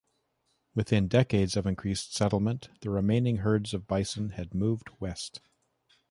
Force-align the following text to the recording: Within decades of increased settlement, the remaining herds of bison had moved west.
Within 0.73 1.07
decades 1.07 1.55
of 1.55 1.67
increased 1.67 2.15
settlement, 2.15 2.69
the 2.79 2.89
remaining 2.89 3.37
herds 3.45 3.71
of 3.71 3.85
bison 3.85 4.31
had 4.31 4.55
moved 4.55 4.89
west. 4.99 5.41